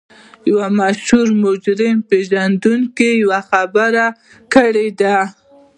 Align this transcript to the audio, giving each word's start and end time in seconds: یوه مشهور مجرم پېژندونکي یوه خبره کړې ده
یوه 0.49 0.67
مشهور 0.79 1.27
مجرم 1.43 1.97
پېژندونکي 2.09 3.09
یوه 3.23 3.39
خبره 3.49 4.05
کړې 4.53 4.87
ده 4.99 5.17